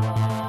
[0.00, 0.43] Bye.